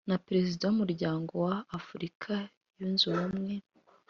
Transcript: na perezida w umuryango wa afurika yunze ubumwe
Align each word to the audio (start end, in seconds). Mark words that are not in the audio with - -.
na 0.09 0.17
perezida 0.25 0.63
w 0.67 0.71
umuryango 0.75 1.31
wa 1.45 1.55
afurika 1.77 2.31
yunze 2.77 3.03
ubumwe 3.11 3.55